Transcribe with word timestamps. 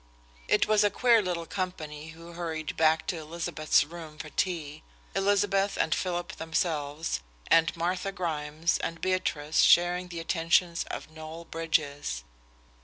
It 0.47 0.67
was 0.67 0.83
a 0.83 0.89
queer 0.89 1.21
little 1.21 1.45
company 1.45 2.07
who 2.07 2.31
hurried 2.33 2.75
back 2.75 3.05
to 3.05 3.19
Elizabeth's 3.19 3.83
room 3.83 4.17
for 4.17 4.31
tea 4.31 4.81
Elizabeth 5.15 5.77
and 5.79 5.93
Philip 5.93 6.37
themselves, 6.37 7.19
and 7.51 7.77
Martha 7.77 8.11
Grimes 8.11 8.79
and 8.79 8.99
Beatrice 8.99 9.59
sharing 9.59 10.07
the 10.07 10.19
attentions 10.19 10.85
of 10.85 11.11
Noel 11.11 11.45
Bridges. 11.45 12.23